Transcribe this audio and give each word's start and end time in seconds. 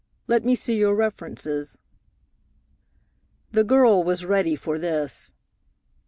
Let 0.25 0.43
me 0.43 0.55
see 0.55 0.77
your 0.79 0.95
references." 0.95 1.77
The 3.51 3.63
girl 3.63 4.03
was 4.03 4.25
ready 4.25 4.55
for 4.55 4.79
this. 4.79 5.35